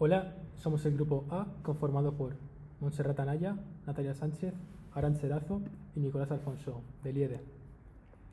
Hola, 0.00 0.34
somos 0.56 0.84
el 0.86 0.94
grupo 0.94 1.24
A 1.30 1.46
conformado 1.62 2.14
por 2.14 2.32
Montserrat 2.80 3.20
Anaya, 3.20 3.56
Natalia 3.86 4.12
Sánchez, 4.12 4.52
Aran 4.92 5.14
Serazo 5.14 5.60
y 5.94 6.00
Nicolás 6.00 6.32
Alfonso, 6.32 6.80
de 7.04 7.12
Liede. 7.12 7.40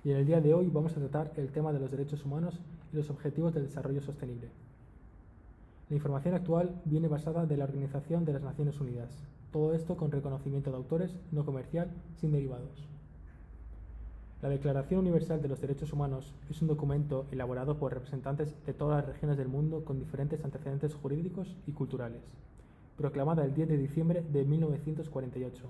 Y 0.04 0.10
en 0.10 0.18
el 0.18 0.26
día 0.26 0.42
de 0.42 0.55
hoy 0.55 0.71
vamos 0.74 0.94
a 0.94 1.00
tratar 1.00 1.32
el 1.38 1.52
tema 1.52 1.71
de 1.71 1.79
los 1.79 1.92
derechos 1.92 2.26
humanos 2.26 2.60
y 2.92 2.96
los 2.96 3.12
objetivos 3.12 3.54
del 3.54 3.68
desarrollo 3.68 4.02
sostenible. 4.02 4.50
La 5.92 5.96
información 5.96 6.34
actual 6.34 6.82
viene 6.86 7.08
basada 7.08 7.46
de 7.46 7.57
la 7.57 7.66
Organización 7.66 8.25
de 8.25 8.34
las 8.34 8.41
Naciones 8.41 8.82
Unidas, 8.82 9.12
todo 9.52 9.75
esto 9.75 9.96
con 9.98 10.09
reconocimiento 10.09 10.71
de 10.71 10.78
autores, 10.78 11.16
no 11.32 11.46
comercial, 11.46 11.91
sin 12.20 12.32
derivados. 12.32 12.88
La 14.42 14.50
Declaración 14.50 15.02
Universal 15.02 15.39
de 15.39 15.48
los 15.48 15.62
Derechos 15.62 15.94
Humanos 15.94 16.34
es 16.50 16.60
un 16.64 16.68
documento 16.68 17.28
elaborado 17.32 17.78
por 17.78 17.94
representantes 17.94 18.56
de 18.66 18.74
todas 18.74 18.98
las 18.98 19.14
regiones 19.14 19.38
del 19.38 19.48
mundo 19.48 19.86
con 19.86 20.00
diferentes 20.00 20.44
antecedentes 20.44 20.96
jurídicos 20.96 21.56
y 21.68 21.74
culturales, 21.74 22.24
proclamada 22.98 23.46
el 23.46 23.54
10 23.54 23.70
de 23.70 23.78
diciembre 23.78 24.24
de 24.34 24.43
1948 24.43 25.64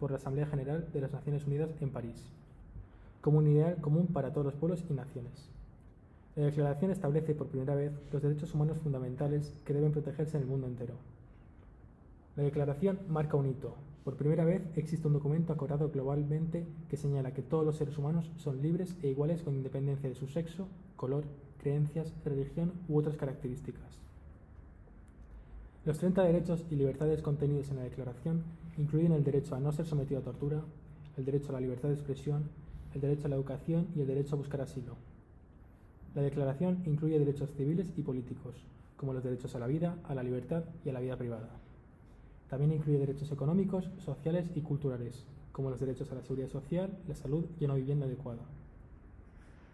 por 0.00 0.10
la 0.10 0.16
Asamblea 0.16 0.46
General 0.48 0.88
de 0.92 1.00
las 1.00 1.12
Naciones 1.12 1.46
Unidas 1.46 1.70
en 1.80 1.90
París, 1.90 2.20
como 3.20 3.38
un 3.38 3.46
ideal 3.46 3.76
común 3.80 4.08
para 4.08 4.32
todos 4.32 4.46
los 4.46 4.54
pueblos 4.56 4.84
y 4.90 4.92
naciones. 4.92 5.48
La 6.34 6.46
declaración 6.46 6.90
establece 6.90 7.32
por 7.32 7.46
primera 7.46 7.76
vez 7.76 7.92
los 8.12 8.22
derechos 8.22 8.52
humanos 8.54 8.78
fundamentales 8.82 9.54
que 9.64 9.72
deben 9.72 9.92
protegerse 9.92 10.36
en 10.36 10.42
el 10.42 10.48
mundo 10.48 10.66
entero. 10.66 10.94
La 12.34 12.42
declaración 12.42 12.98
marca 13.08 13.36
un 13.36 13.46
hito, 13.46 13.76
por 14.06 14.14
primera 14.14 14.44
vez 14.44 14.62
existe 14.76 15.08
un 15.08 15.14
documento 15.14 15.52
acordado 15.52 15.90
globalmente 15.90 16.64
que 16.88 16.96
señala 16.96 17.34
que 17.34 17.42
todos 17.42 17.66
los 17.66 17.74
seres 17.74 17.98
humanos 17.98 18.30
son 18.36 18.62
libres 18.62 18.94
e 19.02 19.08
iguales 19.08 19.42
con 19.42 19.56
independencia 19.56 20.08
de 20.08 20.14
su 20.14 20.28
sexo, 20.28 20.68
color, 20.94 21.24
creencias, 21.60 22.14
religión 22.24 22.72
u 22.88 22.98
otras 22.98 23.16
características. 23.16 23.98
Los 25.84 25.98
30 25.98 26.22
derechos 26.22 26.64
y 26.70 26.76
libertades 26.76 27.20
contenidos 27.20 27.68
en 27.70 27.78
la 27.78 27.82
Declaración 27.82 28.44
incluyen 28.78 29.10
el 29.10 29.24
derecho 29.24 29.56
a 29.56 29.58
no 29.58 29.72
ser 29.72 29.86
sometido 29.86 30.20
a 30.20 30.22
tortura, 30.22 30.62
el 31.16 31.24
derecho 31.24 31.48
a 31.48 31.54
la 31.54 31.60
libertad 31.62 31.88
de 31.88 31.96
expresión, 31.96 32.44
el 32.94 33.00
derecho 33.00 33.26
a 33.26 33.30
la 33.30 33.34
educación 33.34 33.88
y 33.96 34.02
el 34.02 34.06
derecho 34.06 34.36
a 34.36 34.38
buscar 34.38 34.60
asilo. 34.60 34.94
La 36.14 36.22
Declaración 36.22 36.80
incluye 36.86 37.18
derechos 37.18 37.50
civiles 37.56 37.92
y 37.96 38.02
políticos, 38.02 38.54
como 38.96 39.12
los 39.12 39.24
derechos 39.24 39.56
a 39.56 39.58
la 39.58 39.66
vida, 39.66 39.98
a 40.04 40.14
la 40.14 40.22
libertad 40.22 40.62
y 40.84 40.90
a 40.90 40.92
la 40.92 41.00
vida 41.00 41.16
privada. 41.16 41.65
También 42.48 42.72
incluye 42.72 42.98
derechos 42.98 43.32
económicos, 43.32 43.90
sociales 43.98 44.50
y 44.54 44.60
culturales, 44.60 45.24
como 45.52 45.70
los 45.70 45.80
derechos 45.80 46.10
a 46.12 46.14
la 46.14 46.22
seguridad 46.22 46.48
social, 46.48 46.96
la 47.08 47.14
salud 47.14 47.44
y 47.58 47.64
una 47.64 47.74
vivienda 47.74 48.06
adecuada. 48.06 48.42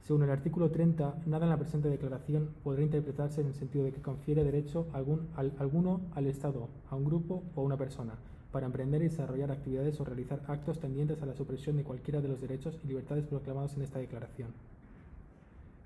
Según 0.02 0.24
el 0.24 0.30
artículo 0.30 0.70
30, 0.70 1.22
nada 1.26 1.44
en 1.44 1.50
la 1.50 1.58
presente 1.58 1.88
declaración 1.88 2.48
podrá 2.64 2.82
interpretarse 2.82 3.40
en 3.40 3.48
el 3.48 3.54
sentido 3.54 3.84
de 3.84 3.92
que 3.92 4.02
confiere 4.02 4.42
derecho 4.42 4.86
alguno 4.92 6.00
al 6.14 6.26
Estado, 6.26 6.68
a 6.90 6.96
un 6.96 7.04
grupo 7.04 7.42
o 7.54 7.60
a 7.60 7.64
una 7.64 7.76
persona, 7.76 8.14
para 8.50 8.66
emprender 8.66 9.00
y 9.02 9.08
desarrollar 9.08 9.52
actividades 9.52 10.00
o 10.00 10.04
realizar 10.04 10.42
actos 10.48 10.80
tendientes 10.80 11.22
a 11.22 11.26
la 11.26 11.34
supresión 11.34 11.76
de 11.76 11.84
cualquiera 11.84 12.20
de 12.20 12.28
los 12.28 12.40
derechos 12.40 12.78
y 12.84 12.88
libertades 12.88 13.26
proclamados 13.26 13.76
en 13.76 13.82
esta 13.82 13.98
declaración. 13.98 14.48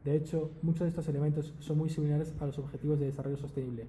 De 0.04 0.16
hecho, 0.16 0.50
muchos 0.62 0.82
de 0.82 0.88
estos 0.88 1.08
elementos 1.08 1.52
son 1.60 1.78
muy 1.78 1.90
similares 1.90 2.32
a 2.40 2.46
los 2.46 2.58
objetivos 2.58 2.98
de 2.98 3.06
desarrollo 3.06 3.36
sostenible, 3.36 3.86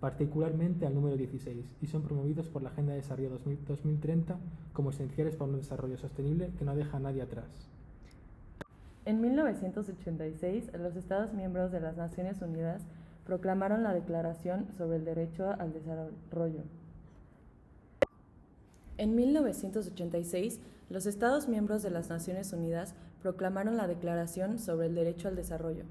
particularmente 0.00 0.86
al 0.86 0.94
número 0.94 1.16
16, 1.16 1.64
y 1.80 1.86
son 1.86 2.02
promovidos 2.02 2.48
por 2.48 2.62
la 2.62 2.70
Agenda 2.70 2.92
de 2.92 3.00
Desarrollo 3.00 3.30
2030 3.66 4.36
como 4.72 4.90
esenciales 4.90 5.36
para 5.36 5.50
un 5.50 5.58
desarrollo 5.58 5.96
sostenible 5.96 6.50
que 6.58 6.64
no 6.64 6.76
deja 6.76 6.98
a 6.98 7.00
nadie 7.00 7.22
atrás. 7.22 7.46
En 9.06 9.20
1986, 9.20 10.72
los 10.78 10.96
Estados 10.96 11.32
miembros 11.32 11.70
de 11.70 11.80
las 11.80 11.96
Naciones 11.96 12.42
Unidas 12.42 12.82
proclamaron 13.24 13.82
la 13.82 13.94
Declaración 13.94 14.66
sobre 14.76 14.96
el 14.96 15.04
Derecho 15.04 15.50
al 15.58 15.72
Desarrollo. 15.72 16.62
En 18.98 19.14
1986, 19.14 20.60
los 20.90 21.06
Estados 21.06 21.48
miembros 21.48 21.82
de 21.82 21.90
las 21.90 22.08
Naciones 22.08 22.52
Unidas 22.52 22.94
proclamaron 23.22 23.76
la 23.76 23.86
Declaración 23.86 24.58
sobre 24.58 24.86
el 24.86 24.94
Derecho 24.94 25.28
al 25.28 25.36
Desarrollo. 25.36 25.84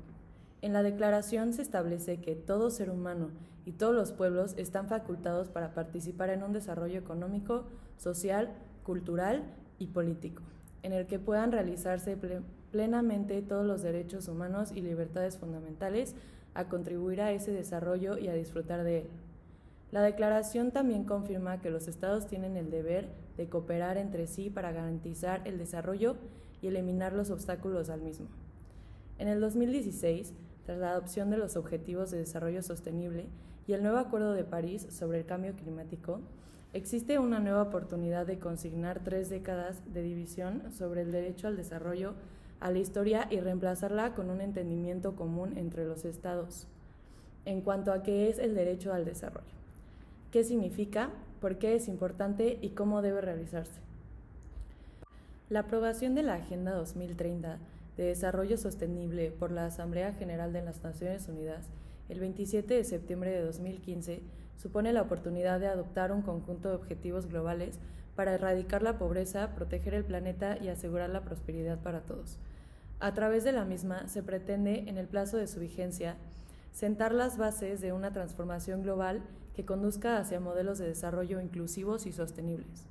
En 0.66 0.74
la 0.74 0.82
Declaración 0.82 1.54
se 1.54 1.62
establece 1.62 2.22
que 2.22 2.34
todo 2.34 2.72
ser 2.72 2.90
humano 2.90 3.30
y 3.66 3.74
todos 3.74 3.94
los 3.94 4.12
pueblos 4.12 4.56
están 4.58 4.88
facultados 4.88 5.48
para 5.48 5.76
participar 5.76 6.32
en 6.32 6.42
un 6.42 6.54
desarrollo 6.54 6.98
económico, 6.98 7.66
social, 7.98 8.50
cultural 8.82 9.44
y 9.78 9.86
político, 9.86 10.42
en 10.82 10.92
el 10.92 11.06
que 11.06 11.20
puedan 11.20 11.52
realizarse 11.52 12.18
plenamente 12.72 13.44
todos 13.44 13.64
los 13.64 13.84
derechos 13.84 14.28
humanos 14.28 14.72
y 14.72 14.82
libertades 14.82 15.38
fundamentales 15.38 16.16
a 16.56 16.68
contribuir 16.68 17.22
a 17.22 17.32
ese 17.32 17.52
desarrollo 17.52 18.18
y 18.18 18.28
a 18.28 18.34
disfrutar 18.34 18.84
de 18.84 19.02
él. 19.02 19.08
La 19.92 20.02
declaración 20.02 20.72
también 20.72 21.04
confirma 21.04 21.62
que 21.62 21.70
los 21.70 21.88
estados 21.88 22.26
tienen 22.26 22.58
el 22.58 22.72
deber 22.72 23.10
de 23.38 23.48
cooperar 23.50 23.98
entre 23.98 24.26
sí 24.26 24.50
para 24.50 24.72
garantizar 24.72 25.48
el 25.48 25.60
desarrollo 25.60 26.16
y 26.64 26.70
eliminar 26.70 27.14
los 27.14 27.30
obstáculos 27.30 27.92
al 27.92 28.02
mismo. 28.02 28.30
En 29.20 29.28
el 29.28 29.40
2016, 29.40 30.34
tras 30.66 30.80
la 30.80 30.92
adopción 30.92 31.30
de 31.30 31.38
los 31.38 31.56
Objetivos 31.56 32.12
de 32.12 32.18
Desarrollo 32.18 32.64
Sostenible 32.64 33.28
y 33.68 33.74
el 33.74 33.84
nuevo 33.84 33.98
Acuerdo 33.98 34.34
de 34.34 34.44
París 34.44 34.88
sobre 34.90 35.20
el 35.20 35.26
Cambio 35.26 35.54
Climático, 35.56 36.22
existe 36.74 37.20
una 37.20 37.40
nueva 37.40 37.62
oportunidad 37.62 38.26
de 38.26 38.40
consignar 38.40 39.02
tres 39.04 39.30
décadas 39.30 39.82
de 39.94 40.02
división 40.02 40.72
sobre 40.72 41.02
el 41.02 41.12
derecho 41.12 41.48
al 41.48 41.56
desarrollo, 41.56 42.14
a 42.60 42.72
la 42.72 42.80
historia 42.80 43.28
y 43.30 43.40
reemplazarla 43.40 44.14
con 44.14 44.30
un 44.30 44.42
entendimiento 44.42 45.16
común 45.16 45.58
entre 45.58 45.86
los 45.86 46.04
Estados. 46.04 46.68
En 47.46 47.62
cuanto 47.62 47.94
a 47.94 48.02
qué 48.02 48.30
es 48.30 48.40
el 48.40 48.56
derecho 48.56 48.92
al 48.92 49.06
desarrollo, 49.06 49.46
qué 50.32 50.44
significa, 50.44 51.12
por 51.42 51.60
qué 51.60 51.76
es 51.76 51.88
importante 51.88 52.58
y 52.62 52.70
cómo 52.70 53.04
debe 53.04 53.22
realizarse. 53.22 53.80
La 55.48 55.60
aprobación 55.60 56.16
de 56.16 56.24
la 56.24 56.34
Agenda 56.34 56.74
2030 56.74 57.60
de 57.98 58.06
Desarrollo 58.06 58.58
Sostenible 58.58 59.32
por 59.32 59.52
la 59.52 59.66
Asamblea 59.66 60.14
General 60.14 60.52
de 60.54 60.62
las 60.62 60.84
Naciones 60.84 61.28
Unidas 61.28 61.70
el 62.10 62.20
27 62.20 62.74
de 62.74 62.84
septiembre 62.84 63.32
de 63.32 63.42
2015 63.42 64.22
supone 64.58 64.94
la 64.94 65.02
oportunidad 65.02 65.60
de 65.60 65.68
adoptar 65.68 66.12
un 66.12 66.22
conjunto 66.22 66.70
de 66.70 66.76
objetivos 66.76 67.28
globales 67.28 67.80
para 68.16 68.34
erradicar 68.34 68.84
la 68.84 68.98
pobreza, 68.98 69.56
proteger 69.56 69.94
el 69.94 70.06
planeta 70.06 70.58
y 70.62 70.70
asegurar 70.70 71.10
la 71.10 71.24
prosperidad 71.24 71.80
para 71.80 72.02
todos. 72.02 72.38
A 73.00 73.14
través 73.14 73.44
de 73.44 73.52
la 73.52 73.66
misma 73.66 74.08
se 74.08 74.24
pretende, 74.24 74.86
en 74.88 74.98
el 74.98 75.08
plazo 75.08 75.38
de 75.38 75.48
su 75.48 75.60
vigencia, 75.60 76.16
sentar 76.72 77.14
las 77.14 77.38
bases 77.38 77.82
de 77.82 77.92
una 77.92 78.14
transformación 78.14 78.84
global 78.84 79.22
que 79.54 79.66
conduzca 79.66 80.18
hacia 80.18 80.40
modelos 80.40 80.78
de 80.78 80.88
desarrollo 80.88 81.42
inclusivos 81.42 82.06
y 82.06 82.14
sostenibles. 82.14 82.86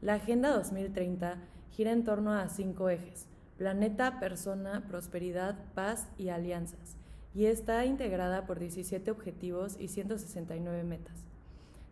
La 0.00 0.14
Agenda 0.14 0.50
2030 0.50 1.36
gira 1.70 1.92
en 1.92 2.04
torno 2.04 2.32
a 2.32 2.48
cinco 2.48 2.88
ejes 2.88 3.26
Planeta, 3.56 4.18
Persona, 4.18 4.84
Prosperidad, 4.88 5.56
Paz 5.74 6.08
y 6.18 6.30
Alianzas, 6.30 6.96
y 7.34 7.46
está 7.46 7.84
integrada 7.84 8.46
por 8.46 8.58
17 8.58 9.10
objetivos 9.10 9.76
y 9.78 9.88
169 9.88 10.82
metas. 10.82 11.24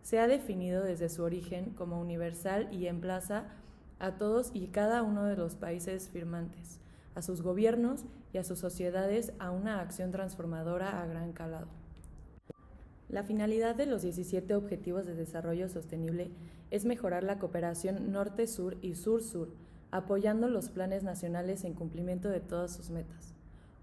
Se 0.01 0.19
ha 0.19 0.27
definido 0.27 0.83
desde 0.83 1.07
su 1.07 1.23
origen 1.23 1.71
como 1.71 1.99
universal 2.01 2.67
y 2.71 2.87
emplaza 2.87 3.45
a 3.99 4.17
todos 4.17 4.51
y 4.53 4.67
cada 4.67 5.01
uno 5.03 5.23
de 5.23 5.37
los 5.37 5.55
países 5.55 6.09
firmantes, 6.09 6.79
a 7.15 7.21
sus 7.21 7.41
gobiernos 7.41 8.03
y 8.33 8.37
a 8.37 8.43
sus 8.43 8.59
sociedades 8.59 9.31
a 9.39 9.51
una 9.51 9.79
acción 9.79 10.11
transformadora 10.11 11.01
a 11.01 11.05
gran 11.05 11.31
calado. 11.31 11.67
La 13.07 13.23
finalidad 13.23 13.75
de 13.75 13.85
los 13.85 14.01
17 14.01 14.55
Objetivos 14.55 15.05
de 15.05 15.13
Desarrollo 15.13 15.69
Sostenible 15.69 16.31
es 16.71 16.83
mejorar 16.83 17.23
la 17.23 17.37
cooperación 17.37 18.11
norte-sur 18.11 18.77
y 18.81 18.95
sur-sur, 18.95 19.49
apoyando 19.93 20.49
los 20.49 20.69
planes 20.69 21.03
nacionales 21.03 21.63
en 21.63 21.75
cumplimiento 21.75 22.27
de 22.27 22.39
todas 22.39 22.75
sus 22.75 22.89
metas. 22.89 23.35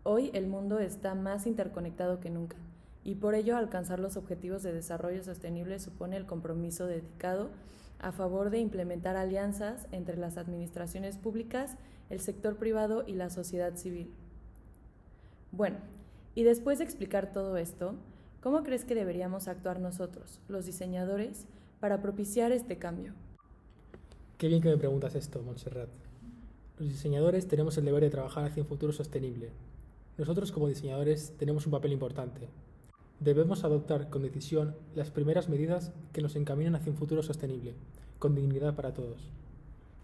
Hoy 0.02 0.32
el 0.34 0.48
mundo 0.48 0.80
está 0.80 1.14
más 1.14 1.46
interconectado 1.46 2.18
que 2.18 2.30
nunca 2.30 2.56
y 3.04 3.14
por 3.14 3.36
ello 3.36 3.56
alcanzar 3.56 4.00
los 4.00 4.16
objetivos 4.16 4.64
de 4.64 4.72
desarrollo 4.72 5.22
sostenible 5.22 5.78
supone 5.78 6.16
el 6.16 6.26
compromiso 6.26 6.86
dedicado 6.86 7.50
a 8.00 8.10
favor 8.10 8.50
de 8.50 8.58
implementar 8.58 9.16
alianzas 9.16 9.86
entre 9.92 10.16
las 10.16 10.36
administraciones 10.36 11.16
públicas, 11.16 11.76
el 12.08 12.18
sector 12.18 12.56
privado 12.56 13.04
y 13.06 13.12
la 13.12 13.30
sociedad 13.30 13.76
civil. 13.76 14.12
Bueno, 15.52 15.76
y 16.34 16.42
después 16.42 16.78
de 16.78 16.84
explicar 16.86 17.32
todo 17.32 17.56
esto, 17.56 17.94
¿cómo 18.40 18.64
crees 18.64 18.84
que 18.84 18.96
deberíamos 18.96 19.46
actuar 19.46 19.78
nosotros, 19.78 20.40
los 20.48 20.66
diseñadores, 20.66 21.46
para 21.78 22.02
propiciar 22.02 22.50
este 22.50 22.78
cambio? 22.78 23.14
Qué 24.40 24.48
bien 24.48 24.62
que 24.62 24.70
me 24.70 24.78
preguntas 24.78 25.14
esto, 25.16 25.42
Montserrat. 25.42 25.90
Los 26.78 26.88
diseñadores 26.88 27.46
tenemos 27.46 27.76
el 27.76 27.84
deber 27.84 28.02
de 28.02 28.08
trabajar 28.08 28.46
hacia 28.46 28.62
un 28.62 28.68
futuro 28.70 28.90
sostenible. 28.90 29.50
Nosotros 30.16 30.50
como 30.50 30.66
diseñadores 30.66 31.34
tenemos 31.36 31.66
un 31.66 31.72
papel 31.72 31.92
importante. 31.92 32.48
Debemos 33.18 33.64
adoptar 33.64 34.08
con 34.08 34.22
decisión 34.22 34.74
las 34.94 35.10
primeras 35.10 35.50
medidas 35.50 35.92
que 36.14 36.22
nos 36.22 36.36
encaminen 36.36 36.74
hacia 36.74 36.90
un 36.90 36.96
futuro 36.96 37.22
sostenible, 37.22 37.74
con 38.18 38.34
dignidad 38.34 38.74
para 38.74 38.94
todos. 38.94 39.30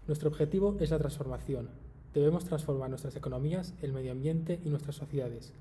Nuestro 0.05 0.29
objetivo 0.29 0.77
es 0.79 0.91
la 0.91 0.99
transformación. 0.99 1.69
Debemos 2.13 2.45
transformar 2.45 2.91
nuestras 2.91 3.15
economías, 3.15 3.73
el 3.81 3.91
medio 3.91 4.11
ambiente 4.11 4.59
y 4.63 4.69
nuestras 4.69 4.97
sociedades. 4.97 5.55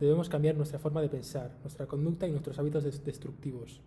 Debemos 0.00 0.30
cambiar 0.30 0.56
nuestra 0.56 0.78
forma 0.78 1.02
de 1.02 1.10
pensar, 1.10 1.54
nuestra 1.60 1.84
conducta 1.84 2.26
y 2.26 2.30
nuestros 2.30 2.58
hábitos 2.58 3.04
destructivos. 3.04 3.82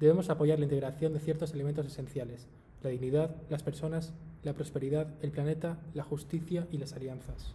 Debemos 0.00 0.30
apoyar 0.30 0.58
la 0.58 0.64
integración 0.64 1.12
de 1.12 1.20
ciertos 1.20 1.52
elementos 1.52 1.84
esenciales, 1.84 2.48
la 2.84 2.90
dignidad, 2.90 3.34
las 3.48 3.62
personas, 3.62 4.12
la 4.42 4.52
prosperidad, 4.52 5.08
el 5.22 5.30
planeta, 5.30 5.78
la 5.94 6.04
justicia 6.04 6.66
y 6.70 6.78
las 6.78 6.92
alianzas. 6.92 7.54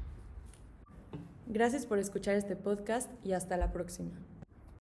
Gracias 1.48 1.86
por 1.86 2.00
escuchar 2.00 2.36
este 2.36 2.56
podcast 2.56 3.10
y 3.26 3.34
hasta 3.34 3.58
la 3.58 3.72
próxima. 3.72 4.12